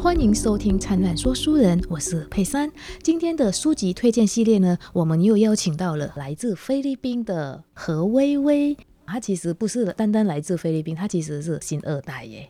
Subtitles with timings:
[0.00, 2.70] 欢迎收听《灿烂说书人》，我是佩珊。
[3.02, 8.76] 今天的书籍推荐系列呢，我们又邀请到了来自菲律宾的何薇薇。
[9.04, 12.48] 她其实不是单单来自菲律宾，她其实是新二代耶。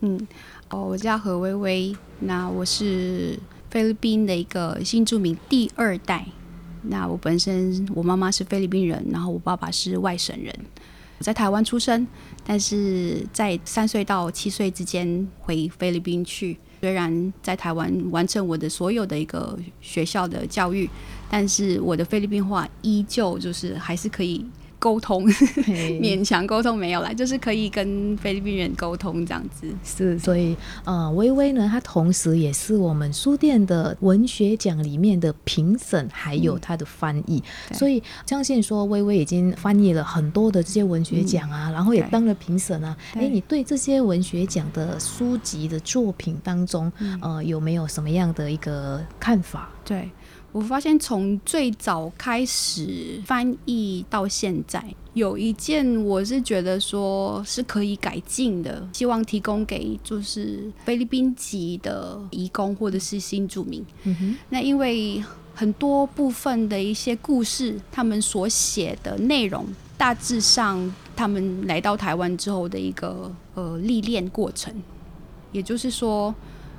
[0.00, 0.26] 嗯，
[0.68, 3.38] 哦，我叫何薇薇，那我是
[3.70, 6.26] 菲律宾的一个新住民第二代。
[6.82, 10.52] 那我本身我妈妈是菲律宾人，然后我爸爸是外省人。
[11.20, 12.04] 在台湾出生，
[12.44, 16.58] 但是在三岁到七岁之间回菲律宾去。
[16.80, 20.88] 虽然在台湾完成我的所有的一个学校的教育，
[21.28, 24.44] 但是我的菲律宾话依旧就是还是可以。
[24.80, 25.24] 沟通，
[26.00, 29.68] 勉强沟通没有啦，就是可以跟菲律宾人沟通这样子。
[29.84, 37.40] 是，所以呃，微微呢，她同时也是我们书店的文学奖里面的评审，还有她的翻译。
[37.72, 42.96] 所以相信说，微微已经翻译了很多的这些文学奖啊，然后也当了评审啊。
[43.12, 49.68] 哎，你对这些文学奖的书籍的作品当中，呃，有没有什么样的一个看法？
[49.84, 50.08] 对。
[50.52, 54.84] 我发现从最早开始翻译到现在，
[55.14, 63.84] 有一件我是觉得说是可以改进的，希望提供给就是菲律宾籍的移工或者是新住民。
[64.02, 65.22] 嗯哼，那因为
[65.54, 69.64] 很多部分的一些故事，他们所写的内容，
[69.96, 74.74] 大致上他们来到台湾之后的一个呃历练过程，
[75.52, 76.34] 也就是说，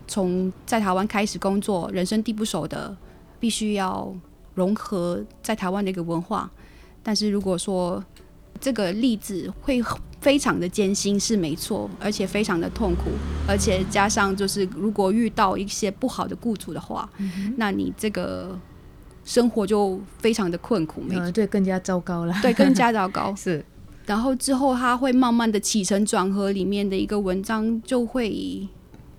[0.09, 2.93] 从在台湾开始工作，人生地不熟的。
[3.41, 4.15] 必须要
[4.55, 6.49] 融合在台湾的一个文化，
[7.01, 8.01] 但是如果说
[8.59, 9.81] 这个例子会
[10.21, 13.09] 非常的艰辛是没错，而且非常的痛苦，
[13.47, 17.09] 而且加上就是如果遇到一些不好的雇主的话，
[17.57, 18.55] 那你这个
[19.25, 23.65] 生活就非常的困苦，没对，更加糟糕了， 对，更加糟糕 是。
[24.05, 28.67] 然后之后他会慢慢的起承转合，里面的一个文章就会。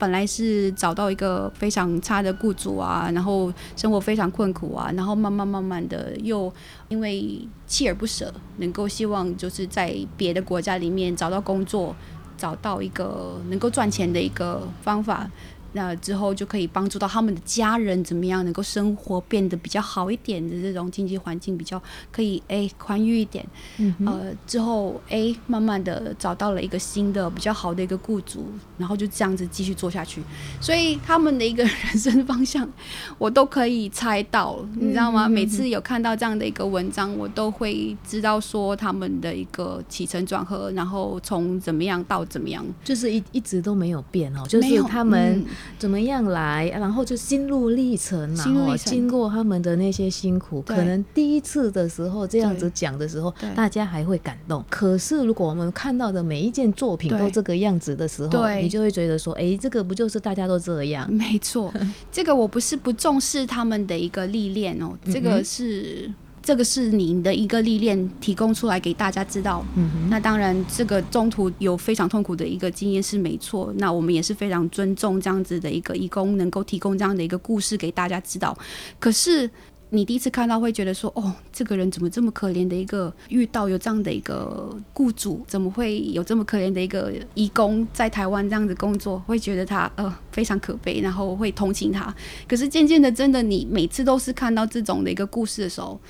[0.03, 6.53] 本来是找到一个非常差的雇主啊，然后生活非常困苦啊，然后慢慢慢慢的又
[6.89, 11.95] 因为锲而不舍，能够希望就是在别的国家里面找到工作，
[12.37, 15.31] 找到一个能够赚钱的一个方法。
[15.73, 23.47] 那之后就可以帮助到他们的家人怎么样能够生活变得比较好一点的这种经济环境比较可以哎宽裕一点，
[23.79, 28.47] 嗯呃之后哎慢慢的找到了一个新的比较好的一个雇主，
[28.77, 30.23] 然后就这样子继续做下去，
[30.61, 32.69] 所以他们的一个人生方向
[33.17, 35.27] 我都可以猜到，你知道吗？
[35.29, 45.43] 每次有看到这样的一个文章，我都会知道说他们的一个起承转合，然后从怎么样到怎么样，就是一一直都没有变哦，就是他们。
[45.79, 46.69] 怎么样来？
[46.69, 54.65] 然后就心路历程，然后经过他们的那些辛苦，可能第一次的时候这样子讲的时候，大家还会感动。
[54.69, 61.11] 可是如果我们看到的每一件作品都这个样子的时候，你就会觉得说，哎，这个不就是大家都这样？
[61.13, 61.73] 没错，
[62.11, 66.13] 这个我不是不重视他们的一个历练哦，这个是。
[66.43, 69.65] 这个是您的一个历练，提供出来给大家知道。
[69.77, 73.73] 嗯那当然，这个中途有非常痛苦的一个经验是没错。
[73.79, 78.57] 那我们也是非常尊重这样子的一个义工，能够提供这样的一个故事给大家知道。
[78.99, 79.49] 可是。
[79.95, 89.19] 你第一次看到会觉得说，哦，这个人怎么这么可怜的一个遇到有这样的一个雇主，怎么会有这么可怜的一个义工在台湾这样子工作？
[89.27, 92.15] 会觉得他呃非常可悲，然后会同情他。
[92.49, 96.01] 可是渐渐的，真的你每次都是看到这种的一个故事的时候，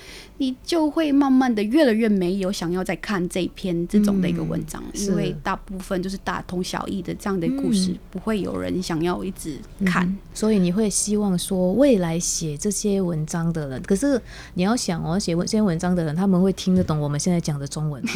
[0.43, 10.13] 你就会慢慢的越来越没有想要再看这篇这种的一个文章，因为大部分就是大同小异的这样的故事，不会有人想要一直看。
[10.35, 13.81] 所以你会希望说，未来写这些文章的人。
[13.83, 14.21] 可是
[14.55, 18.03] 你要想哦，写文写文章的人，他们会听得懂我们现在讲的中文。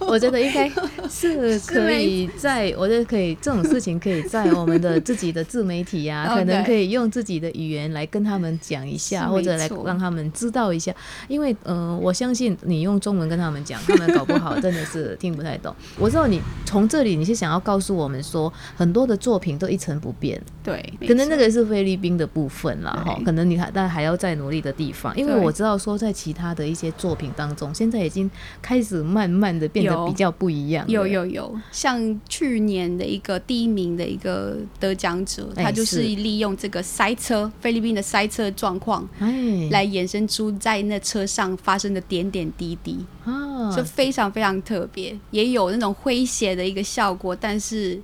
[0.00, 0.70] 我觉得应该
[1.08, 10.92] 是可以在，我觉得可以这种事情可以在我们的自己的自媒体 呀，可能可以用自己的语言来跟他们讲一下，或者来让他们知道一下。
[11.28, 15.74] 因为嗯，我相信你用中文跟他们讲，他们搞不好真的是听不太懂。
[15.98, 20.40] 我知道你从这里你是想要告诉我们说，很多的作品都一成不变。
[20.62, 25.16] 对，可能那个是菲律宾的部分啦，哈，可能你还但还要再努力的地方。
[25.16, 28.30] 因为我知道说，在其他的一些作品当中，现在已经
[28.60, 30.86] 开始慢慢的变得比较不一样。
[30.86, 36.10] 有有有，像去年的一个第一名的一个得奖者，他就是。
[36.20, 39.30] 利用这个塞车，菲律宾的塞车状况，哎。
[39.70, 43.74] 来衍生出在那车上发生的点点滴滴，啊。
[43.74, 47.98] 就非常非常特别，也有那种诙谐的一个效果，但是。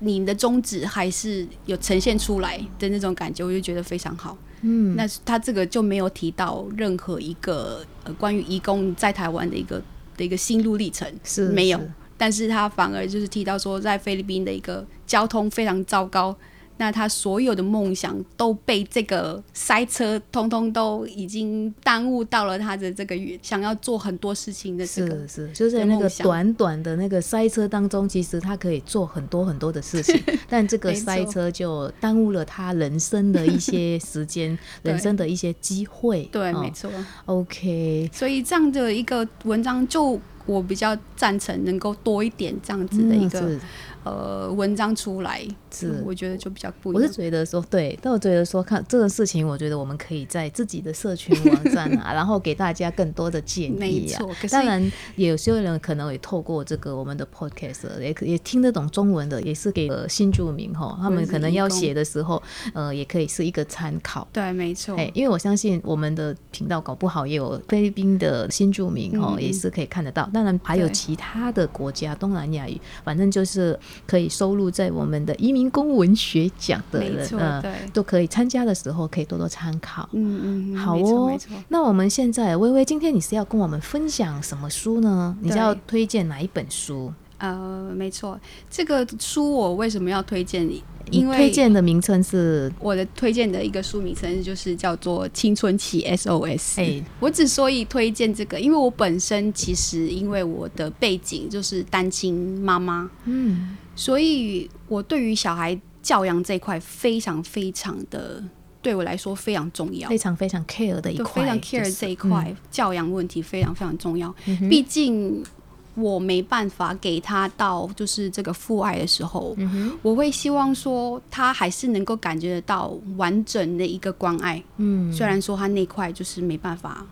[0.00, 4.36] 你的宗旨还是有呈现出来的那种感觉，我就觉得非常好。
[4.62, 9.80] 嗯，那他这个就没有提到任何一个呃关于义工在台湾的一个
[10.16, 11.80] 的一个心路历程，是没有，
[12.18, 16.36] 但是他反而就是提到说，在菲律宾的一个交通非常糟糕。
[16.80, 30.18] 那他所有的梦想都被这个塞车，通通都已经耽误到了他的这个想要做很多事情的这个是是，就在那个短短的那个塞车当中，其实他可以做很多很多的事情，
[30.48, 36.22] 但这个塞车就耽误了他人生的一些时间，人生的一些机会。
[36.32, 36.90] 对，没错。
[37.26, 43.60] OK，所以这样的一个文章，就我比较赞成能够多一点这样子的一个。
[44.02, 47.02] 呃，文章出来是，我觉得就比较不一样。
[47.02, 53.76] 我是觉得说，对，但我觉得说，看这个事情，我觉得我们可以在自己的社群网站啊， 然后给大家更多的建议。
[53.78, 62.42] 没错，当然有些人可能也透过这个我们的 podcast，也也听得懂中文的，也是给新住民哈，他们可能要写的时候，
[62.72, 64.26] 呃，也可以是一个参考。
[64.32, 64.96] 对，没错。
[64.96, 70.26] 哎，因为我相信我们的频道搞不好也有菲律宾的新住民哈，也是可以看得到。
[70.32, 73.78] 当然还有其他的国家，东南亚语，反正就是。
[74.06, 80.08] 可以收录在我们的移民公文学奖的人，嗯，都可以参加的时候可以多多参考。
[80.12, 81.38] 嗯嗯，好哦。
[81.68, 85.36] 那我们现在，微微，今天你是要跟我们分享什么书呢？
[85.40, 87.12] 你是要推荐哪一本书？
[87.38, 88.38] 呃，没错，
[88.68, 90.84] 这个书我为什么要推荐你？
[91.10, 96.74] 因为推荐的名称是我的推荐的一个书名称，就是叫做《青春期 SOS》。
[96.80, 108.42] 哎，我之所以推荐这个，因为我本身其实因为我的背景就是单亲妈妈，嗯，所以我对于小孩教养这一块非常非常的
[108.80, 114.34] 对我来说非常重要，非常非常 care 的一块，非常 care 这一块教养问题非常非常重要，
[114.68, 115.44] 毕竟。
[115.94, 119.56] 我没办法给他到就是这个父爱的时候，
[120.02, 124.62] 我会希望说他还是能够感觉得到完整的一个关爱。
[124.76, 127.06] 嗯，虽然说他那块就是没办法。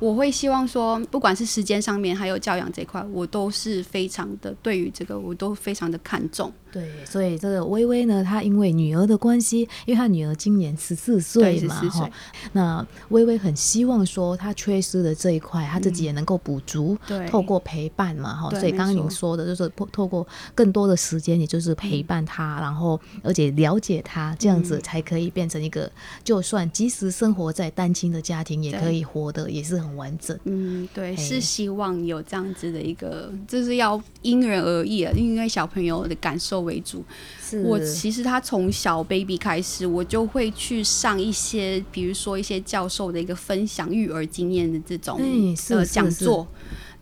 [0.00, 6.52] 我会希望说，不管是时间上面，还有教养这块，我都是非常的对于这个，我都非常的看重。
[6.74, 12.10] 对，所以这个微微呢，她因为女儿的关系，因为她女儿今年十四岁嘛，哈，
[12.50, 16.98] 那微微很希望说，她缺失的这一块，她自己也能够补足。
[17.06, 25.88] 对，透过陪伴嘛，哈，所以刚刚您说的就是透透过更多的时间，也就是陪伴她，然后而且了解她，这样子才可以变成一个，
[26.24, 30.36] 就算即使生活在单亲的家庭，也可以活得也是很完整。
[30.42, 36.63] 嗯，对，是希望有这样子的一个，就是要因人而异啊，因为小朋友的感受。
[36.64, 37.04] 为主，
[37.62, 45.20] 我其实他从小 baby 开始，我就会去上一些，比如说一些教授的一个分享育儿经验的这种
[45.70, 46.46] 呃讲座。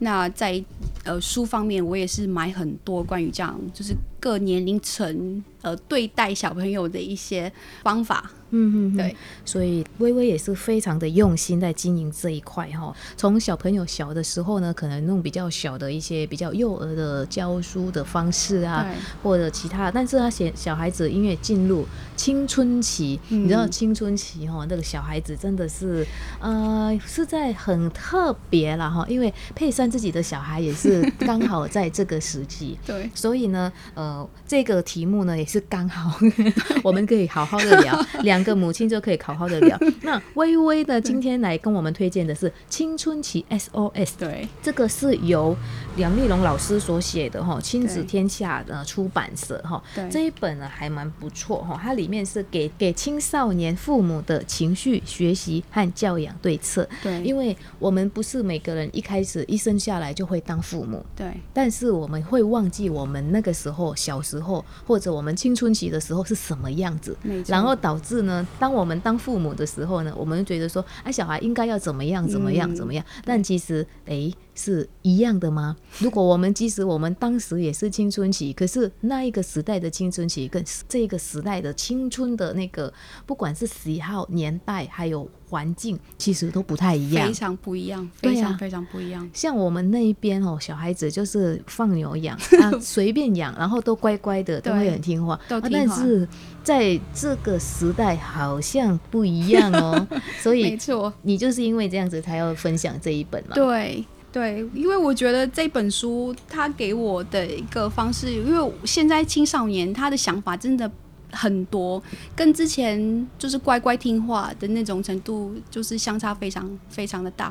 [0.01, 0.63] 那在
[1.05, 7.53] 呃书方面，我也是买很多关于这样，就是各年龄层呃对待小朋友的一些
[7.85, 8.31] 方法。
[8.53, 12.95] 嗯嗯，对，所以微微也是非常的用心在经营这一块哈。
[13.17, 18.87] 从小朋友小的时候呢，可能弄比较小的一些比较幼儿的教书的方式啊，
[19.23, 19.91] 或者其他。
[19.91, 26.07] 但是他写小孩子因为进入青春期，你知道青春期哈，那个小孩子真的是
[26.39, 36.19] 呃是在很特别了哈，因为佩珊自己的小孩也是刚好在这个时期， 对，所以呢，呃，这个题目呢也是刚好
[36.85, 38.42] 我们可以好好的聊两。
[38.45, 39.79] 个 母亲就可以好好的聊。
[40.03, 43.93] 那微微呢，今天来跟我们推荐的是《青春期 SOS》。
[44.19, 45.57] 对，这个是由
[45.97, 49.83] 梁丽龙老师所写的哈，亲子天下的出版社哈。
[50.11, 56.89] 这一本呢还蛮不错哈，它里面是给给青少年父母的情绪学习和教养对策。
[57.03, 61.05] 对，因为我们不是每个人一开始一生下来就会当父母。
[61.15, 68.47] 对，但是我们会忘记我们那个时候小时候或者我们青春期的时候是什么样子，然后导致呢。
[68.59, 73.05] 当我们当父母的时候呢，我们觉得说，哎，小孩应该要怎么样，怎么样，怎么样？
[73.25, 75.77] 但其实，哎，是一样的吗？
[75.99, 82.93] 如果我们即使我们当时也是青春期，可是那一个时代的青春期跟这个时代的青春的那个，
[83.27, 85.29] 不管是喜好、年代，还有。
[85.53, 89.29] 环境其实都不太一样，非常不一样，非常非常不一样。
[89.35, 95.39] 像我们那一边哦，小孩子就是放牛养， 啊随便养，然后都乖乖的，都会很听话。
[95.71, 96.27] 但是
[96.65, 100.09] 在这个时代好像不一样哦，
[100.41, 103.55] 所以没错，你就是因为这样子才要分享这一本嘛？
[103.55, 110.91] 对对，因为我觉得这本书它给我的一个方式，因为现在青少年他的想法真的。
[111.35, 112.03] 很多
[112.37, 117.51] 跟之前就是乖乖听话的那种程度，就是相差非常非常的大。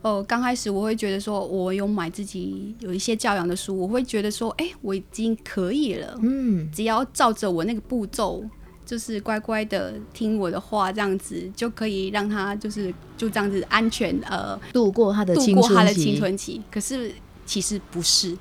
[0.00, 8.44] 呃，刚开始我会觉得说，我有买自己有一些教养的书，我会觉得说，哎，我已经可以了，嗯，只要照着我那个步骤，
[8.86, 16.62] 就是乖乖的听我的话，这样子就可以让他就是就这样子安全呃度过他的度过他的青春期。
[16.70, 17.10] 可是
[17.44, 18.38] 其实不是，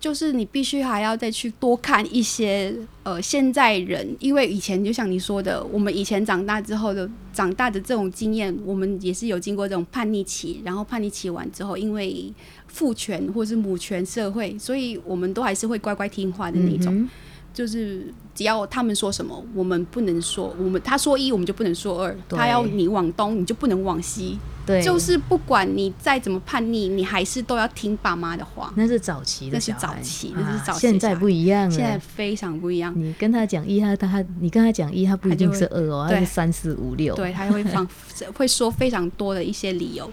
[0.00, 12.32] 就是你必须还要再去多看一些呃现在人，因为以前就像你说的，我们以前长大之后的长大的这种经验，我们也是有经过这种叛逆期，然后叛逆期完之后，因为
[12.66, 17.08] 父权或是母权社会，所以我们都还是会乖乖听话的那种。
[17.52, 22.16] 就是只要他们说什么，我们不能说我们他说一，我们就不能说二。
[22.28, 24.38] 他要你往东，你就不能往西。
[24.64, 28.72] 对，就是不管你再怎么叛逆，你还是都要听爸妈的话。
[28.76, 30.78] 那是早期的，那是早期，那是早期。
[30.78, 32.94] 现在不一样了，现在非常不一样。
[32.96, 37.12] 你跟他讲一，他他你跟他讲一，他不一定是二哦，他是三四五六。
[37.16, 37.86] 对，他会放
[38.36, 40.08] 会说非常多的一些理由。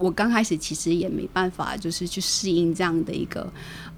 [0.00, 3.46] 我刚开始其实也没办法，就是去适应这样的一个。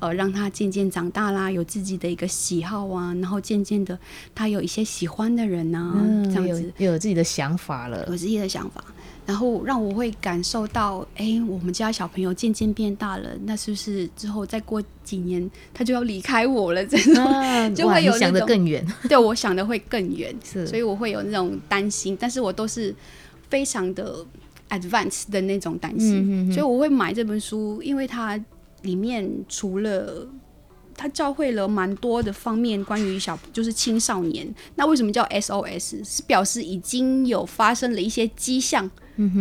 [0.01, 3.97] 呃，让他渐渐长大啦，有自己的一个喜好啊，然后渐渐的，
[4.35, 5.95] 他有一些喜欢的人呐，
[6.25, 8.85] 这样子有自己的想法了，有自己的想法，
[9.25, 16.85] 然后让我会感受到，哎，我们家小朋友渐渐变大了，那是不是之后再过几年他就要离开我了？
[16.85, 17.25] 这种
[17.77, 22.93] 就会有想的更远， 对我想的会更远，是，所以我会有那种担心，但是我都是
[23.49, 24.27] 非常的
[24.73, 28.43] advance 的那种担心，所以我会买这本书，因为它。
[28.83, 30.27] 里面除了
[30.97, 36.03] 他教会了蛮多的方面，关于小就是青少年，那为什么叫 SOS？
[36.05, 38.91] 是表示已经有发生了一些迹象，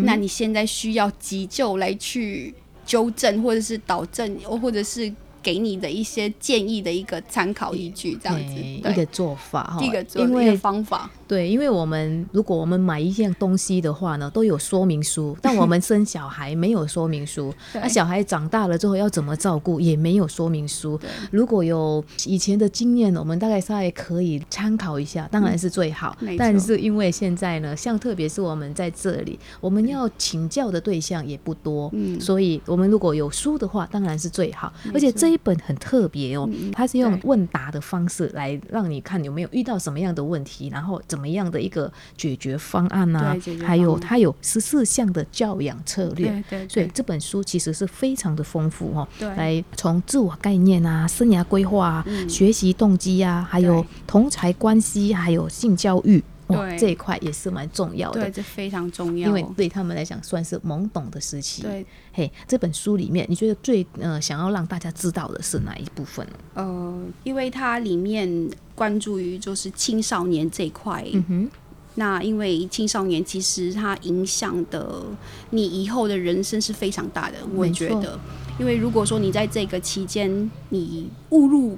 [0.06, 2.54] 那你现在需要急救来去
[2.86, 5.12] 纠正，或者是导正，或者是。
[5.42, 11.10] 给你的一些建议的一个参考依据，这样子一个做法哈，一个因为方法。
[11.28, 21.00] 对，因为我们如果我们买一件东西的话呢，都有说明书， 但我们生小孩没有说明书，那小孩长大了之后要怎么照顾也没有说明书。
[21.32, 26.16] 如果有以前的经验，我们大概稍微可以参考一下，当然是最好。
[26.38, 35.31] 但是因为现在呢，像特别是我们在这里，我们要请教的对象也不多，嗯，所以我们如果有书的话，当然是最好，而且这。
[35.32, 43.36] 一本很特别哦，它是用问答的方式来让你看有没有遇到什么样的问题，然后怎么样的一个解决方案呢？
[43.64, 49.08] 还有它有十四项的教养策略，所以这本书其实是非常的丰富哦。
[49.20, 56.24] 来从自我概念啊、生涯规划、学习动机啊，还有同才关系，还有性教育。
[56.52, 61.62] 对这一块也是蛮重要的，对，这非常重要，因为对他们来讲算是懵懂的时期。
[61.64, 66.26] 对，嘿，这本书里面，你觉得最呃想要让大家知道的是哪一部分？
[66.54, 71.06] 呃，因为它里面关注于就是青少年这一块。
[71.14, 71.50] 嗯哼。
[71.96, 75.04] 那因为青少年其实他影响的
[75.50, 78.18] 你以后的人生是非常大的，我觉得，
[78.58, 81.78] 因为如果说你在这个期间你误入。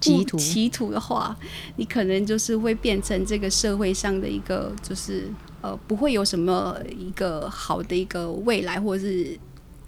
[0.00, 1.36] 歧途，歧途的话，
[1.76, 5.28] 你可能就是会变成这个社会上的一个，就是
[5.60, 9.38] 呃，不会有什么一个好的一个未来，或者是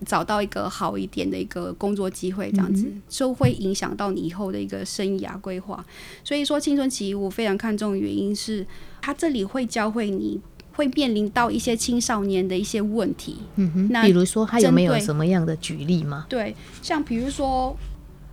[0.04, 5.82] 找到一个好一点的一个工作机会，这样子就会影响到你以后的一个生涯规划。
[6.22, 8.66] 所以说，青春期我非常看重的原因是，
[9.00, 10.38] 他这里会教会你
[10.74, 13.38] 会面临到一些青少年的一些问题。
[13.56, 16.26] 嗯哼，那比如说，他有没有什么样的举例吗？
[16.28, 17.74] 对，像比如说。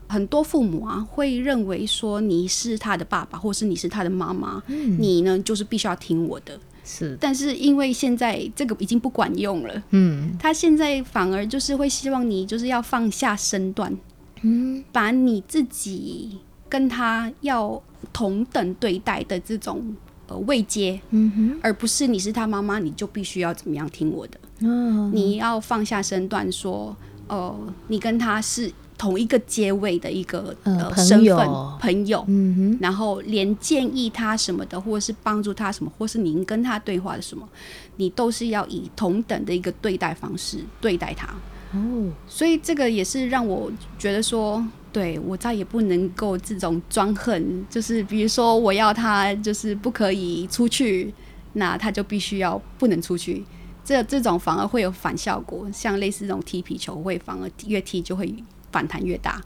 [0.09, 6.59] 很多父母啊，会认为说你是他的爸爸，或是你是他的妈妈，你呢就是必须要听我的。
[6.83, 13.95] 是，但是因为现在这个已经不管用了，嗯，他现在反而就是会希望你就是要放下身段，
[14.41, 17.79] 嗯，把你自己跟他要
[18.11, 26.97] 同等对待的这种呃位阶，嗯哼，而不是你是他妈妈，你就必须要怎么样听我的，嗯，你要放下身段说，
[27.27, 28.71] 哦，你跟他是。
[28.99, 31.47] 同一个阶位的一个呃身份
[31.79, 37.47] 朋友，嗯哼，然后连建议他什么的，或者是帮助他什么，或是您跟他对话的什么，
[37.95, 41.33] 你都是要以同等的一个对待方式对待他。
[41.71, 51.13] 哦，所以这个也是让我觉得说，对我再也不能够这种专横，就是比如说我要他就是不可以出去，
[51.53, 53.45] 那他就必须要不能出去，
[53.85, 58.35] 这这种反而会有反效果，像类似这种踢皮球会反而越踢就会。
[58.71, 59.41] 反弹越大，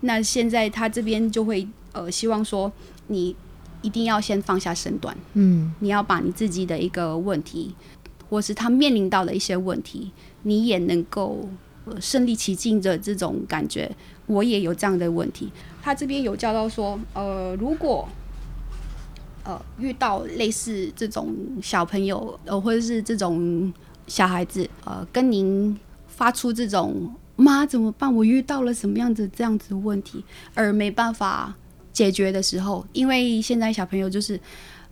[0.00, 2.72] 那现在他这边就会呃希望说
[3.06, 3.34] 你
[3.82, 7.74] 一定要先放下身段，嗯，你要把你自己的一个问题，
[8.28, 10.10] 或是他面临到的一些问题，
[10.42, 11.48] 你也能够
[12.00, 13.90] 身临其境的这种感觉。
[14.26, 18.08] 我也有这样的问题，他这边有教到说，呃，如果
[19.44, 21.32] 呃遇到类似这种
[21.62, 23.72] 小朋友，呃或者是这种
[24.08, 27.14] 小孩子，呃跟您发出这种。
[27.36, 28.12] 妈怎么办？
[28.12, 30.24] 我遇到了什么样子这样子的问题，
[30.54, 31.54] 而没办法
[31.92, 34.40] 解决的时候，因为现在小朋友就是。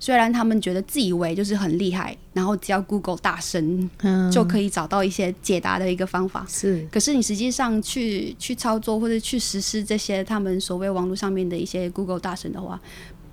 [0.01, 3.89] 虽然他们觉得自以为就是很厉害，然后只要 Google 大神
[4.31, 6.87] 就可以找到一些解答的一个方法，是。
[6.93, 12.79] 可是你实际上去去操作或者去实施这些他们所谓网络上面的一些 Google 大神的话，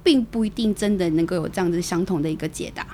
[0.03, 2.86] 并不一定真的能够有这样子相同的一个解答。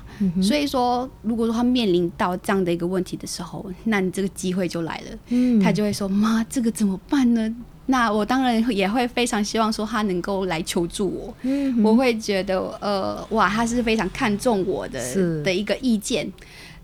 [0.42, 5.18] 所以说，如果说他面临到这样的一个问题的时候，那你这个机会就来了。
[5.30, 7.56] 嗯，他就会说：“妈，这个怎么办呢？”
[7.90, 11.36] 那我当然也会非常希望说他能够来求助我，
[11.82, 16.30] 我会觉得呃哇，他是非常看重我的的一个意见。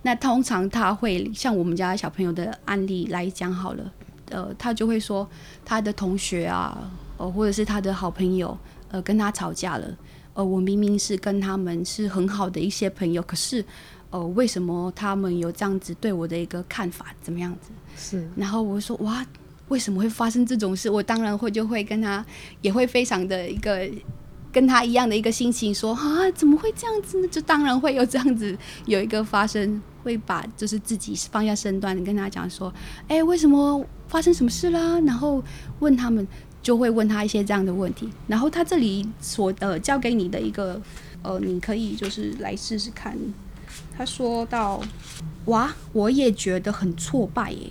[0.03, 3.91] 那通常他会像我们家小朋友的案例来讲好了，
[4.29, 5.27] 呃，他就会说
[5.65, 8.57] 他的同学啊，呃，或者是他的好朋友，
[8.91, 9.85] 呃，跟他吵架了，
[10.33, 13.63] 呃，我明明是跟他们是很好的一些朋友，可是
[14.09, 17.71] 呃，为什么他们有这样子对我的一个看法，怎么样子？
[17.95, 19.25] 是，然后我说哇。
[19.69, 20.89] 为什么会发生这种事？
[20.89, 22.23] 我当然会就会跟他，
[22.61, 23.89] 也会非常的一个
[24.51, 27.27] 跟他一样的一个心情，说啊，怎么会这样子呢？
[27.29, 32.71] 就当然会有这样子有一个发生，会把就是自己放下身段跟他讲说，
[33.07, 34.99] 哎，为什么发生什么事啦？
[34.99, 35.41] 然后
[35.79, 36.27] 问他们，
[36.63, 38.09] 就会问他一些这样的问题。
[38.27, 40.81] 然后他这里所呃教给你的一个
[41.21, 43.15] 呃，你可以就是来试试看。
[43.95, 44.81] 他说到，
[45.45, 47.69] 哇，我也觉得很挫败耶。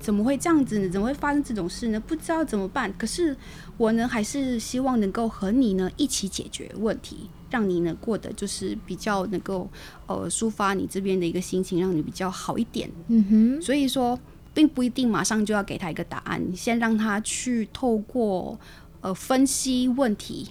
[0.00, 0.88] 怎么会这样子呢？
[0.88, 1.98] 怎么会发生这种事呢？
[1.98, 2.92] 不知道怎么办。
[2.96, 3.36] 可是
[3.76, 9.68] 我呢，还是希望能够和你呢一起解决问题，让你呢过得就是比较能够
[10.06, 12.88] 呃抒发你这边的一个心情，让你比较好一点。
[13.08, 13.60] 嗯哼。
[13.62, 14.18] 所以说，
[14.58, 18.58] 并不一定马上就要给他一个答案，你先让他去透过
[19.02, 20.48] 呃分析问题。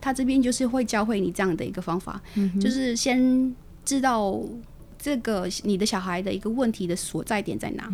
[0.00, 2.22] 他这边就是会教会你这样的一个方法，
[2.60, 3.52] 就是先
[3.84, 4.40] 知道。
[4.96, 7.90] 这个你的小孩的一个问题的所在点在哪？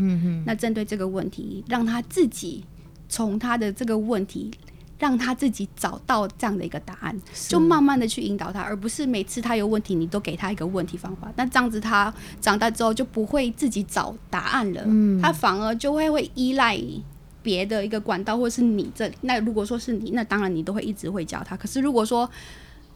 [0.46, 2.62] 那针对这个问题，让他自己
[3.08, 4.48] 从他的这个问题，
[5.00, 11.32] 让他自己找到这样的一个答案，就慢慢的去引导他，而不是每次他有问题，你都给他一个问题方法。
[11.36, 16.78] 那这样子他长大之后就不会自己找答案了，嗯，他反而就会会依赖
[17.42, 19.10] 别的一个管道，或是你这。
[19.22, 21.56] 那如果说是你，那当然你都会一直会教他。
[21.56, 22.28] 可是如果说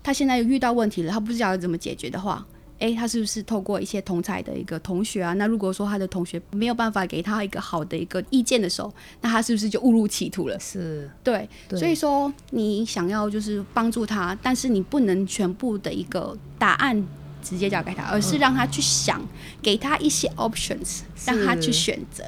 [0.03, 2.47] 他现在遇到问题了，他不知道怎么解决的话，
[2.85, 5.33] 哎，他是不是透过一些同才的一个同学啊？
[5.35, 8.93] 那如果说他的同学没有办法给他一个好的一个意见的时候，
[9.23, 10.61] 那他是不是就误入歧途了？
[10.61, 17.07] 是对，所以说你想要就是帮助他，但是你不能全部的一个答案
[17.43, 19.27] 直接交给他，而是让他去想，
[19.63, 22.23] 给他一些 options，让他去选择。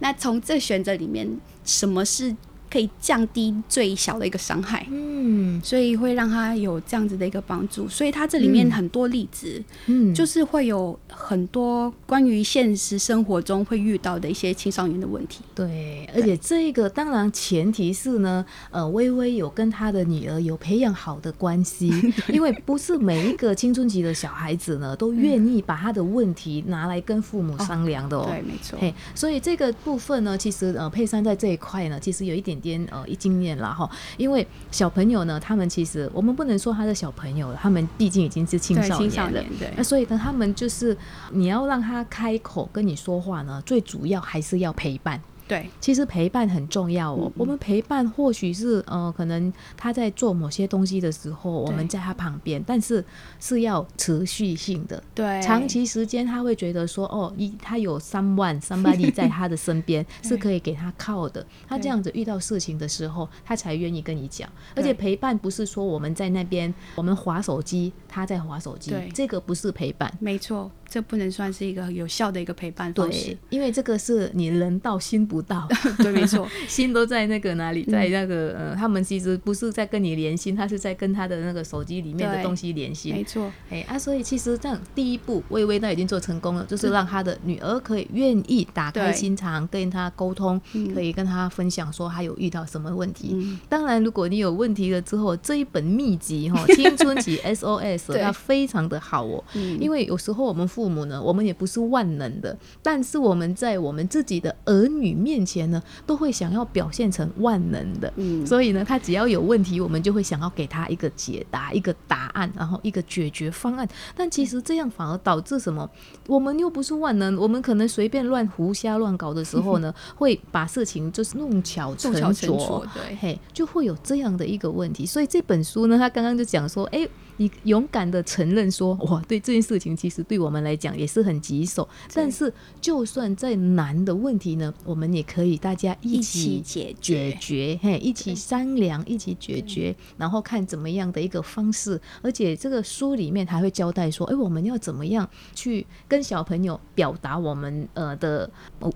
[0.00, 2.34] 那从这选择里面，什么是？
[2.72, 7.86] 可以降低最小的一个伤害，嗯，所以会让他有这样子的一个帮助。
[7.86, 15.42] 所以他这里面很多例子，嗯，就是会有很多关于现实生活中会遇到的一些青少年的问题。
[15.54, 21.92] 对，而且这个当然前提是呢，呃，微微有跟他的女儿有培养好的关系，
[22.32, 28.24] 因为不是每一个青春期的小孩子呢都愿意把他的问题拿来跟父母商量的哦。
[28.30, 28.78] 对，没错。
[28.80, 32.61] 嘿，所以这个部分呢，其实呃，佩珊在这一块呢，其实有一点。
[32.62, 40.96] 点呃一经验了哈，因为小朋友呢，他们其实我们不能说他是小朋友了，他们毕竟已经是青少年了，对，那所以呢，他们就是
[41.30, 45.20] 你要让他开口跟你说话呢，最主要还是要陪伴。
[45.52, 47.30] 对，其实陪伴很重要哦。
[47.36, 53.04] 我们陪伴或许是呃，可能他在做某些东西的时候，我们在他旁边，但是
[53.38, 55.02] 是要持续性的。
[55.14, 61.44] 对，长期时间他会觉得说，哦，一他有三万三百里在他的身边是可以给他靠的。
[61.68, 64.48] 他这样子遇到事情的时候，他才愿意跟你讲。
[64.74, 70.10] 而且陪伴不是说我们在那边我们划手机，他在划手机，这个不是陪伴。
[70.18, 70.70] 没错。
[70.92, 90.60] 这不能算是一个有效的一个陪伴方式，因为这个是你人到心不到， 对，没错， 心都在那个哪里，在那个呃，他们其实不是在跟你连心，他是在跟他的那个手机里面的东西连心，没错，哎啊，所以其实这样第一步，微微都已经做成功了，就是让他的女儿可以愿意打开心肠跟他沟通，
[90.92, 93.58] 可以跟他分享说他有遇到什么问题。
[93.70, 99.42] 当然，如果你有问题了之后，这一本秘籍哈，青春期 SOS 它非常的好哦，
[99.80, 108.12] 因为有时候我们父父母呢，我们也不是万能的，但是我们在我们自己的儿女面前呢，都会想要表现成万能的。
[108.16, 113.88] 嗯，所以呢，他只要有问题，我们就会想要给他一个解答、一个答案，然后一个解决方案。
[114.16, 115.88] 但其实这样反而导致什么？
[116.26, 125.06] 我们又不是万能，我们可能随便乱胡瞎乱搞的时候呢， 会把事情就是弄巧成拙，对，嘿，就会有这样的一个问题。
[125.06, 127.08] 所以这本书呢，他刚刚就讲说，哎。
[127.38, 131.88] 你勇敢的承认说，哇，对这件事情其实对我们来讲也是很棘手。
[132.12, 142.00] 但是就算再难的问题呢，我们也可以大家一起解决，决嘿，一起商量，一起解决，然后看怎么样的一个方式。
[142.20, 148.48] 而且这个书里面还会交代说，哎，我们要怎么样去跟小朋友表达我们呃的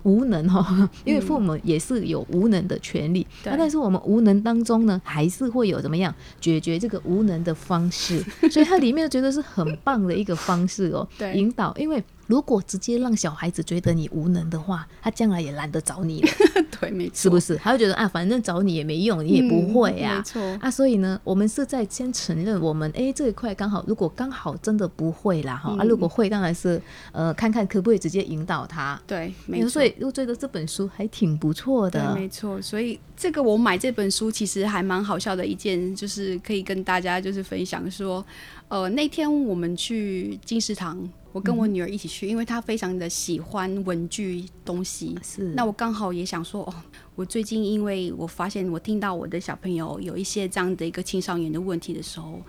[0.03, 3.27] 无能哈， 因为父母也是有无能的权利。
[3.45, 8.25] 那但是我们无能当中呢，还是会有怎么样解决这个无能的方式。
[8.51, 12.03] 所以它里面觉得是很棒的一个方式哦， 引导，因为。
[12.27, 16.29] 如果直接让小孩子觉得你无能的话，他将来也懒得找你了。
[16.81, 17.57] 对，没错，是不是？
[17.57, 20.17] 他会觉得啊，反正找你也没用，你也不会啊。
[20.17, 26.81] 没错啊，所以呢，我们是在先承认我们哎这一块刚好，如果刚好真的不会啦哈啊，如果会，当然是
[27.13, 29.01] 呃看看可不可以直接引导他。
[29.07, 29.69] 对，没错。
[29.71, 32.15] 所以我觉得这本书还挺不错的。
[32.15, 38.25] 没错，所以这个我买这本书其实还蛮好笑的一件，就是可以跟大家就是分享说，
[38.69, 41.09] 呃，那天我们去金石堂。
[41.33, 45.15] 我跟我女儿一起去，因为她非常的喜欢文具东西。
[45.23, 46.75] 是，那我刚好也想说，哦，
[47.15, 52.41] 我最近因为我发现我听到我的小朋友有一些这样的一个青少年的问题的时候，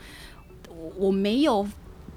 [0.69, 1.67] 我我没有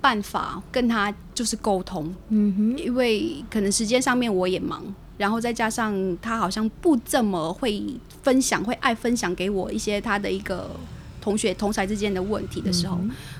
[0.00, 7.82] 办法跟他就是沟通，嗯哼，因为可能时间上面我也忙，然后再加上他好像不这么会
[8.22, 10.70] 分享，会爱分享给我一些他的一个。
[11.20, 12.98] 同学同才之间的问题的时候，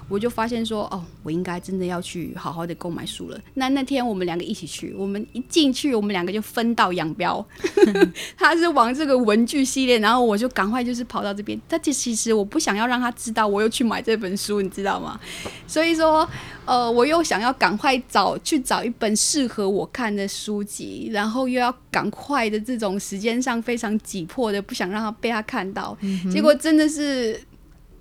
[0.08, 3.40] 我就发现说，哦，我应该真的要去好好的购买书了。
[3.54, 7.44] 那那天我们两个一起去，我们一进去，我们两个就分道扬镳。
[8.36, 11.60] 他是往这个文具系列，然后我就赶快就是跑到这边。
[11.68, 15.18] 他其实我不想要让他知道我又去买这本书，你知道吗？
[15.66, 16.28] 所以说，
[16.64, 25.96] 呃，我又想要赶快找去找一本适合我看的书籍，然后又要赶快的这种时间上非常紧迫的，不想让他被他看到。
[26.32, 27.40] 结果真的是。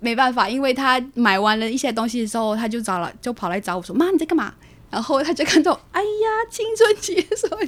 [0.00, 4.52] 没办法，因为他买完了一些东西的时候，他就找了，就跑来找我说：“妈，你在干嘛？”
[4.90, 7.58] 然后他就看到，哎呀，青春期的时候，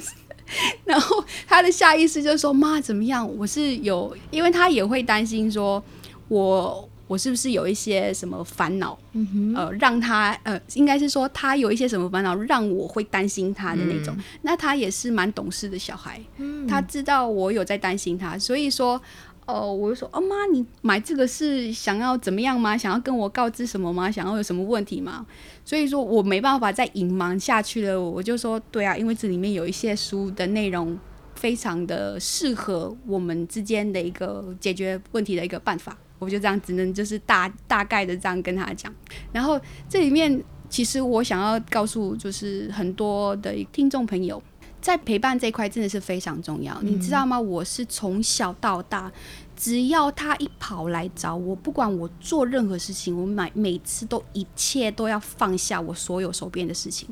[0.83, 3.25] 然后他的下意识就说：“妈，怎么样？
[3.37, 5.81] 我是有，因为他也会担心说，
[6.27, 8.97] 我我是不是有一些什么烦恼？
[9.13, 14.13] 嗯哼，呃，让他呃，应该是说他有一些什么烦恼，让我会担心他的那种。
[14.41, 16.19] 那他也是蛮懂事的小孩，
[16.67, 18.99] 他知道我有在担心他，所以说。
[19.45, 22.77] 哦，我就说，哦妈，你买这个是想要怎么样吗？
[22.77, 24.09] 想要跟我告知什么吗？
[24.09, 25.25] 想要有什么问题吗？
[25.65, 27.99] 所以说我没办法再隐瞒下去了。
[27.99, 30.97] 我就说，对啊，因为这里面有一些书的内容
[31.35, 35.97] 非常的适合我们之间的一个解决问题的一个办法。
[36.19, 38.93] 我就这样只能就是大大概的这样跟他讲。
[39.33, 44.41] 然后这里面其实我想要告诉就是很多的听众朋友。
[44.83, 47.39] 在陪伴这一块真的是非常重要，你知道吗？
[47.39, 49.09] 我是从小到大，
[49.55, 57.07] 只要他一跑来找我，不管我做任何事情，我每每次都一切都要放下我所有手边的事情，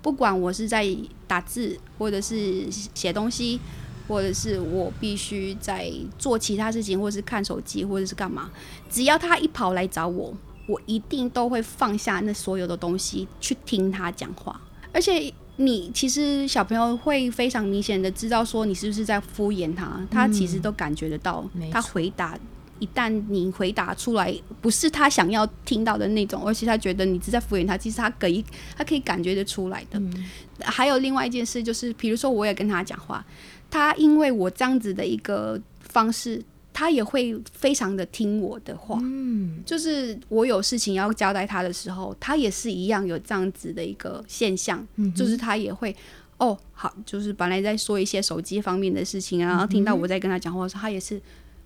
[0.00, 0.86] 不管我是在
[1.26, 3.58] 打字，或者是写东西，
[4.06, 8.48] 或者是我必须在做其他事情，或者是看手机，或者是干嘛，
[8.88, 10.32] 只要他一跑来找我，
[10.68, 14.60] 我一定都会放下那所有的东西去听他讲话，
[14.92, 15.34] 而且。
[15.56, 21.44] 你其实小朋友会非常明显的知道说你是不是在敷衍他，他其实都感觉得到。
[21.70, 22.38] 他回答
[22.78, 28.44] 一旦你回答出来不是他想要听到的那种，而且他觉得你是在敷衍他，其实他可以
[28.76, 30.00] 他可以感觉得出来的。
[30.60, 33.24] 还有另外一件事就是，比如说我也跟他讲话，
[33.70, 36.42] 他因为我这样子的一个方式。
[36.78, 45.96] 他也会非常的听我的话，嗯，就是我有事情要交代他的时候，他也是一样有这样子的一个现象，就是他也会
[46.36, 51.18] 哦，好，就是本来在说一些手机方面的事情啊，然后听到我在跟他讲话的时候，他也是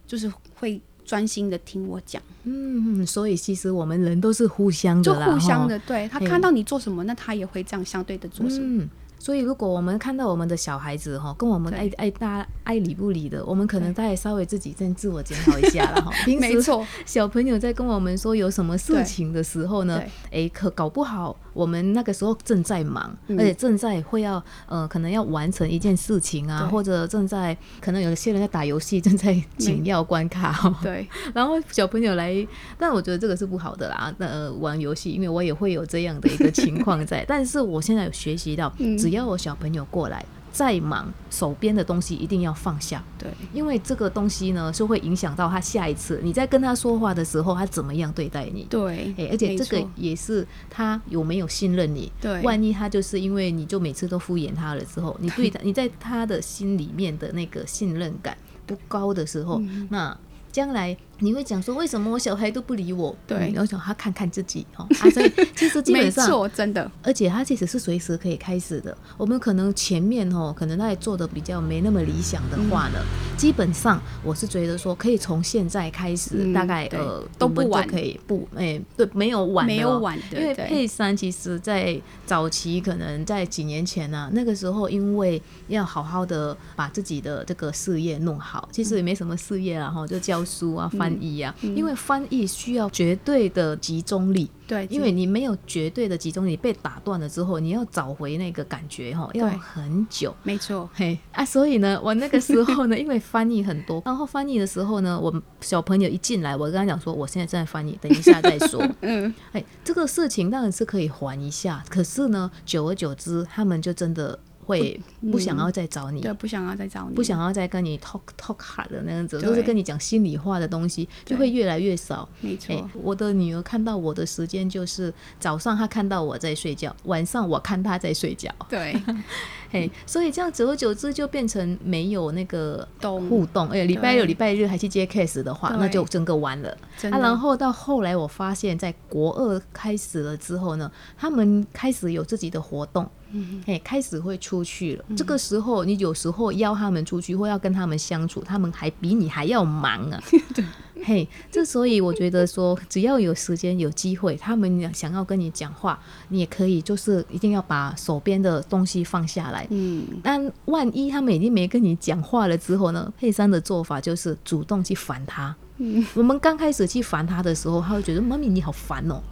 [0.06, 8.88] 就是会专心的听我讲，嗯，所以其实我们人都是互相的，就互相的，对他看到你做什么，那他也会这样相对的做什么。
[9.20, 16.10] 所以，如果我们看到我们的小孩子哈，跟我们爱爱大爱理不理的，我们可能再稍微自己再自我检讨一下了哈。
[16.24, 16.72] 平时，
[17.04, 20.02] 小朋友在跟我们说有什么事情的时候呢，
[20.32, 30.74] 哎，可搞不好我们那个时候正在忙，而且正在会要呃，可能要完成一件事情啊，或者正在可能有些人在打游戏，正在紧要关卡哈。
[30.82, 32.34] 对，然后小朋友来，
[32.78, 34.12] 但我觉得这个是不好的啦。
[34.16, 40.24] 那呃玩游戏，因为我也会有这样的一个情况在， 但是我现在有学习到，只只要我小朋友过来，
[40.60, 43.02] 再忙，手边的东西一定要放下。
[43.18, 48.64] 对，因为这个东西呢，是会影响到他下一次你在跟他说话的时候，他怎么样对待你。
[48.68, 52.12] 对，哎，而且这个也是他有没有信任你。
[52.20, 60.14] 对，万一他就是因为你就每次都敷衍他了之后，你对他， 你在他的心里面的那个信任感不高的时候，那
[60.52, 63.14] 将来你会讲说为什么我小孩都不理我？
[63.26, 68.96] 对，然后想他看看自己哦，啊，所以 其实基本上真的，而且他其实是随时可以开始的。
[69.16, 72.98] 我们可能前面哦，可能他也做的比较没那么理想的话呢，
[73.36, 91.09] 基本上我是觉得说可以从现在开始，大概呃都不晚，可以不哎对，没有晚，没有晚的，因为佩珊其实在早期可能在几年前呢，那个时候因为要好好的把自己的这个事业弄好，其实也没什么事业啊，哈，就教书啊翻。
[91.10, 94.50] 翻译呀，因为翻译需要绝对的集中力。
[94.66, 100.32] 对，因为你没有绝对的集中力，被打断了之后，你要找回那个感觉哈，要很久。
[100.44, 108.80] 没错，嘿啊，所以呢，我那个时候呢， 因为翻译很多，然后翻译的时候呢，我小朋友一进来，我跟他讲说，我现在正在翻译，等一下再说。
[109.02, 114.38] 嗯，哎，这个事情当然是可以缓一下，可是呢，久而久之，他们就真的。
[114.70, 122.28] 会不想要再找你，对，不想要再找你，不想要再跟你 talk talk hard 的那样子，都是跟你讲心里话的东西，就会越来越少。
[122.40, 128.50] 没错，我的女儿看到我的时间就是早上，她看到我在睡觉，晚上我看她在睡觉。
[128.68, 128.96] 对，
[129.70, 132.86] 嘿，所以这样久而久之就变成没有那个
[133.28, 133.68] 互动。
[133.68, 136.70] 哎，礼拜六、礼拜日还去接 case 的话，那就整个完了。
[137.10, 143.08] 啊，然后到后来我发现，在国二开始了之后呢，他们开始有自己的活动。
[143.32, 145.04] 嗯，哎，开始会出去了。
[145.16, 150.20] 这个时候，你有时候邀他们出去，或要跟他们相处，他们还比你还要忙啊。
[150.54, 150.64] 对，
[151.04, 159.66] 嘿，这所以我觉得说，只要有时间、有机会，他们想要跟你讲话，你也可以，就是一定要把手边的东西放下来。
[159.70, 163.12] 嗯，但万一他们已经没跟你讲话了之后呢？
[163.18, 165.54] 佩珊的做法就是主动去烦他。
[165.78, 169.22] 嗯，我们刚开始去烦他的时候，他会觉得妈咪你好烦哦。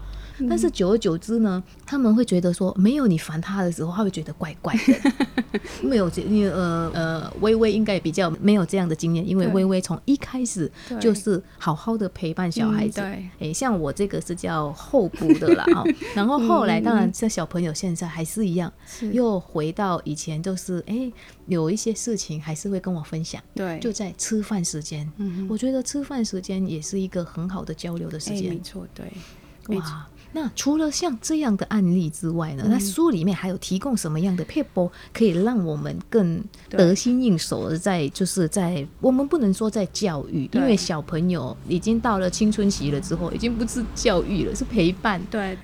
[0.48, 5.60] 但是久而久之呢，他们会觉得说，没有你烦他的时候，他会觉得怪怪的。
[5.82, 10.70] 没有，因为呃呃，微微应该比较没有这样的经验，因为微微从一开始
[11.00, 13.00] 就是好好的陪伴小孩子。
[13.00, 15.84] 哎，像我这个是叫后补的啦 哦。
[16.14, 18.72] 然后后来，当然这小朋友现在还是一样，
[19.12, 21.10] 又回到以前，就是哎，
[21.46, 23.42] 有一些事情还是会跟我分享。
[23.54, 28.50] 对，就在吃饭时间，嗯我觉得吃饭时间也是一个很好的交流的时间。
[28.50, 30.06] 没错，对，哇。
[30.32, 32.64] 那除了像这样的案例之外呢？
[32.68, 45.20] 那书里面还有提供什么样的 people 可以让我们更得心应手的在就是在我们不能说在教育，因为小朋友已经到了青春期了之后，已经不是教育了，是陪伴。
[45.30, 45.56] 对。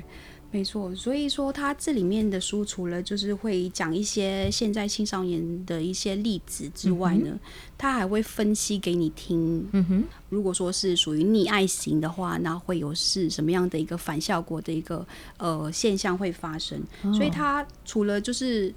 [0.55, 7.37] 没错，所以说他这里面的书除了就是会讲一些现在青少年的一些例子之外呢，
[7.77, 9.69] 他还会分析给你听。
[9.73, 15.05] 嗯哼，如果说是属于溺爱型的话，那会有是什么样的一个反效果的一个
[15.39, 16.81] 呃现象会发生？
[17.13, 18.73] 所以他除了就是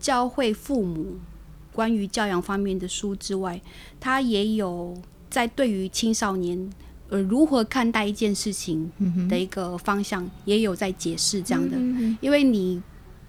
[0.00, 1.14] 教会父母
[1.72, 3.62] 关于教养方面的书之外，
[4.00, 6.68] 他也有在对于青少年。
[7.12, 8.90] 呃，如何看待一件事情
[9.28, 11.76] 的一个方向，也有在解释这样的。
[12.22, 12.80] 因为你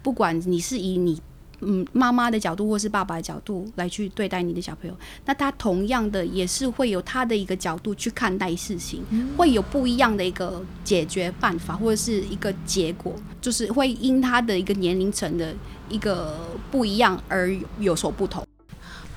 [0.02, 1.20] 不管你是以你
[1.60, 9.02] 嗯妈妈的角度，或是爸爸的角度来去对待你的小朋友，那他同样的也是会有他的一个角度去看待事情，
[9.36, 15.54] 会有不一样的一个解决办法，或者是一个结果，就是会因他的一个年龄层的
[15.90, 18.42] 一个不一样而有所不同。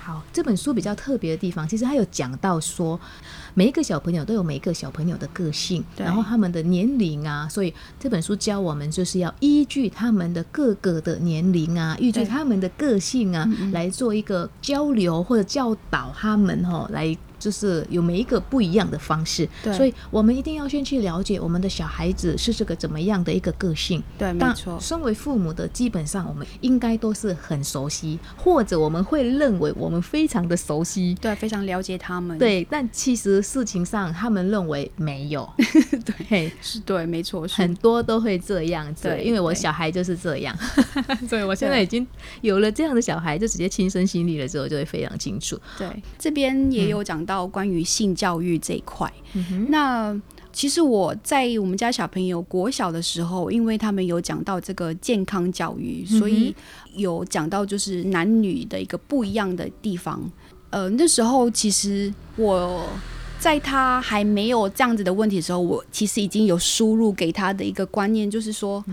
[0.08, 2.98] 好，这本书比较特别的地方，其实它有讲到说，
[3.54, 17.18] 每一个小朋友都有每一个小朋友的个性，然后他们的年龄啊，所以这本书教我们就是要依据他们的各个的年龄啊，依据他们的个性啊，来做一个交流或者教导他们哈，来。
[17.40, 24.02] 就是有每一个不一样的方式，所以我们一定要先去了解我们的小孩子是这个怎么样的一个个性。
[24.18, 24.78] 对，没错。
[24.80, 32.38] 身为父母的，基本上我们应该都是很熟悉，或者我们会认为我们非常的熟悉，对，非常了解他们。
[32.40, 35.48] 对，但其实事情上他们认为没有。
[36.30, 39.16] 对，是对，没错，很多都会这样子。
[39.22, 40.58] 因为我小孩就是这样，
[41.30, 42.06] 所以我 现在已经
[42.42, 45.60] 有了这样的小孩，就直接亲身经历了之后，就会非常清楚。
[45.78, 47.27] 对，这边也有讲。
[47.28, 49.12] 到关于性教育这一块，
[49.68, 50.20] 那
[50.52, 56.56] 其实我在我们家小朋友国小的时候，因为他们有讲到这个健康教育，所以
[56.96, 60.20] 有讲到就是男女的一个不一样的地方。
[60.72, 62.88] 呃，那时候其实我
[63.40, 68.84] 在他还没有这样子的问题的时候，我其实已经有输入给他的一个观念，就是说，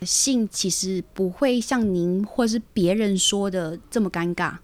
[0.00, 4.54] 性其实不会像您或是别人说的这么尴尬。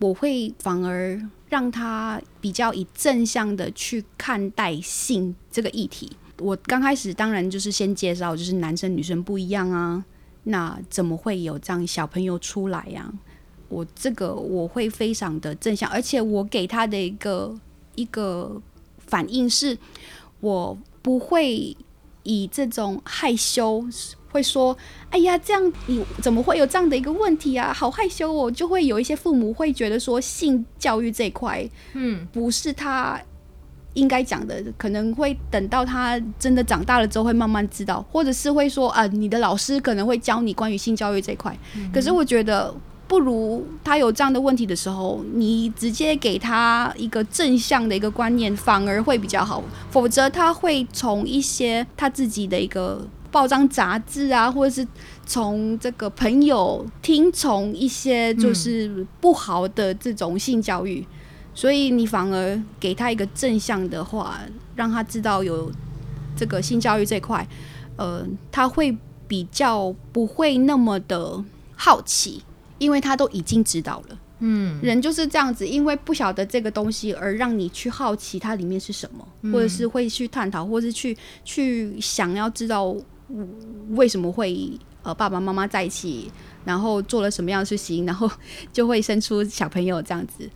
[0.00, 1.20] 我会反而
[1.52, 6.10] 让他比较以正向的去看待性这个议题。
[6.38, 10.02] 我刚开始当然就是先介绍，就是男生女生不一样啊，
[10.44, 13.12] 那怎么会有这样小朋友出来呀？
[13.68, 17.54] 我这个我会非常的正向，而且我给他的一个
[17.96, 18.58] 一个
[18.96, 19.76] 反应是，
[20.40, 21.76] 我不会
[22.22, 23.84] 以这种害羞。
[24.32, 24.76] 会说
[25.10, 27.72] ：“哎呀，这样你怎么会有这样的一个问题啊？
[27.72, 33.20] 好害羞哦！”就会有一些父母会觉得说，性教育这一块，嗯，不是他
[33.92, 41.54] 应该讲的，可能会等到他真的长大了之后会慢慢知道，或者是会说啊，你的老师可能会教你关于性教育这一块。
[41.92, 42.74] 可是我觉得，
[43.06, 49.62] 不如他有这样的问题的时候，你直接给他一个正向的一个观念，反而会比较好。
[49.90, 53.06] 否则他会从一些他自己的一个。
[53.32, 54.86] 报章杂志啊，或者是
[55.24, 61.04] 从这个朋友听从一些就是不好的这种性教育，
[61.54, 64.38] 所以你反而给他一个正向的话，
[64.76, 65.72] 让他知道有
[66.36, 67.48] 这个性教育这块，
[67.96, 68.94] 呃，他会
[69.26, 71.42] 比较不会那么的
[71.74, 72.42] 好奇，
[72.76, 74.18] 因为他都已经知道了。
[74.40, 81.16] 嗯，人就是这样子，因为不晓得这个东西而让你去好奇它里面是什么，或者是会去探讨，或是去
[81.46, 82.94] 去想要知道。
[83.90, 86.30] 为什么会呃爸爸妈妈在一起，
[86.64, 88.30] 然后做了什么样的事情，然后
[88.72, 90.48] 就会生出小朋友这样子？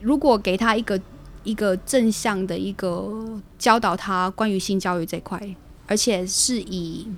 [0.00, 1.00] 如果给他一个
[1.42, 5.40] 一个正向的一个教导他关于性教育这块，
[5.86, 7.08] 而且是以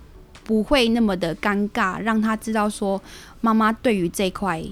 [0.44, 3.00] 不会那么的尴尬，让他知道说
[3.40, 4.62] 妈妈对于这块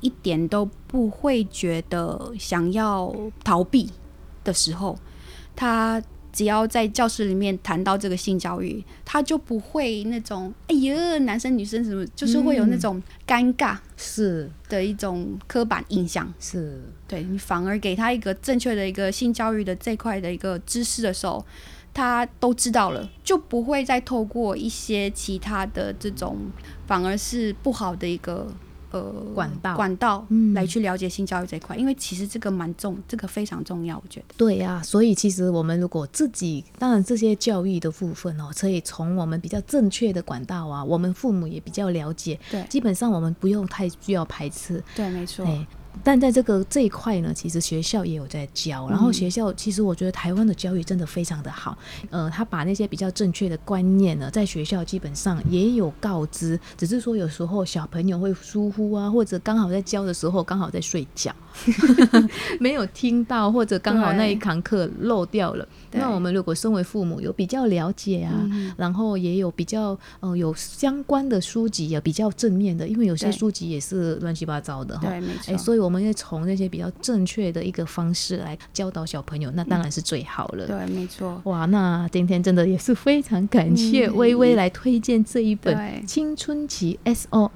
[0.00, 3.90] 一点都不会觉得想要逃避
[4.44, 4.98] 的时候，
[5.54, 6.02] 他。
[6.36, 16.30] 只要在教室里面谈到这个性教育，他就不会那种哎呀，男生女生什么，就是会有那种尴尬是的一种刻板印象。
[16.38, 21.42] 是对你反而给他一个正确的一个性教育的这块的一个知识的时候，
[21.94, 26.36] 他都知道了，就不会再透过一些其他的这种，
[26.86, 28.46] 反而是不好的一个。
[28.96, 34.26] 呃，管道管道来去了解性教育这一块，因为其实这个蛮重，这个非常重要，我觉得。
[34.36, 45.46] 对呀，所以其实我们如果自己，当然这些教育的部分哦，可以从我们比较正确的管道啊，我们父母也比较了解，对，基本上我们不用太需要排斥，对，没错。
[46.04, 48.88] 但在这个这一块呢，其实学校也有在教。
[48.88, 51.76] 然后学校其实我觉得台湾的教育真的非常的好。
[52.10, 61.34] 呃，他把那些比较正确的观念呢，在学校基本上也有告知，只是说有时候小朋友会疏忽啊，或者刚好在教的时候刚好在睡觉，
[62.60, 65.66] 没有听到，或者刚好那一堂课漏掉了。
[65.92, 68.32] 那我们如果身为父母有比较了解啊，
[68.76, 75.08] 然后也有比较呃有相关的书籍啊，比较正面的，因为有些书籍也是乱七八糟的哈。
[75.08, 75.56] 对，没错。
[75.56, 80.66] 所以我们要从那些比较正确的一个方式来教导小朋友，那当然是最好了。
[80.66, 81.40] 对，没错。
[81.44, 87.48] 哇，那今天真的也是非常感谢微微来推荐这一本《青春期 SOS》，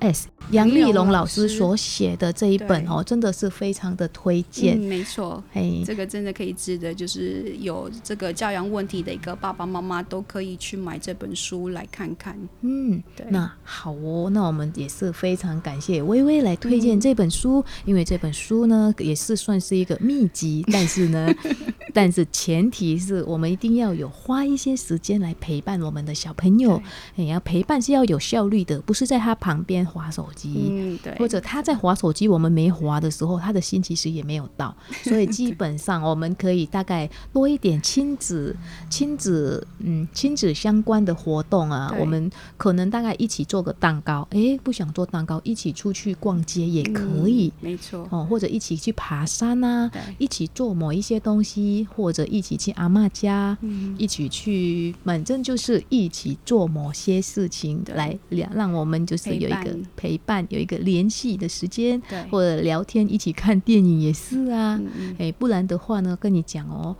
[0.50, 4.76] 杨丽龙老师所写的这一本哦，真的是非常的推荐。
[4.76, 8.30] 没错，哎，这个真的可以值得，就是有这个。
[8.40, 12.34] 教养问题的一个爸爸妈妈都可以去买这本书来看看。
[12.62, 13.26] 嗯，对。
[13.28, 21.28] 那好哦，那我们也是非常感谢微微来推荐这本书，因为这本书呢也是算是一个秘籍，但是呢，
[21.92, 26.80] 但是前提是我们一定要有花一些时间来陪伴我们的小朋友。
[27.16, 31.14] 也要陪伴是要有效率的，不是在他旁边划手机，嗯，对。
[31.18, 38.11] 或者他在划手机，我们没划的时候，他的心其实也没有到，所以基本上我们可以大概多一点亲。
[38.20, 38.54] 子
[38.90, 53.57] 亲子嗯亲子相关的活动啊，我们可能大概一起做个蛋糕，哎，不想做蛋糕，一起出去逛街也可以，没错哦，或者一起去爬山啊，一起做某一些东西，或者一起去阿妈家，
[53.96, 64.79] 一起去，反正就是一起做某些事情来让让我们就是有一个陪伴，有一个联系的时间，或者聊天，一起看电影也是啊，
[65.18, 66.94] 哎，不然的话呢，跟你讲哦，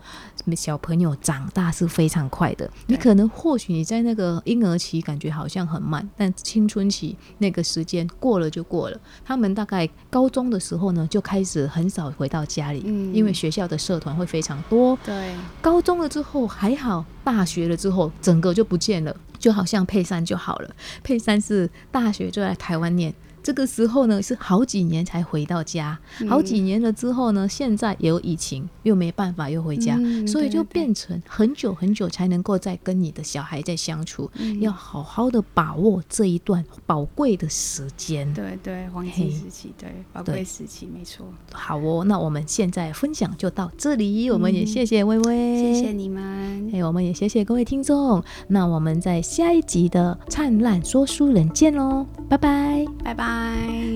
[0.57, 1.11] 小朋友。
[1.21, 9.01] 长大是非常快的，你可能或许你在那个婴儿期感觉好像很慢，但青春期那个时间过了就过了。
[9.25, 14.99] 他们大概高中的时候呢，就开始很少回到家里，嗯，因为学校的社团会非常多。
[15.05, 20.71] 对，高中了之后还好，大学了之后整个就不见了，就好像佩珊就好了。
[21.03, 23.15] 佩珊是大学就在台湾念。
[23.43, 25.99] 这个时候呢，是好几年才回到家，
[26.29, 38.33] 好几年了之后呢，现在有疫情，又没办法又回家，所以就变成很久很久才能够再跟你的小孩在相处，要好好的把握这一段宝贵的时间。
[38.35, 41.27] 对对，黄金时期，对宝贵时期，没错。
[41.53, 53.30] 好哦，那我们现在分享就到这里，我们也谢谢微微，谢谢你们，哎，我们也谢谢各位听众，那我们在下一集的灿烂说书人见喽，拜拜，拜拜。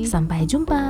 [0.05, 0.83] Sampai jumpa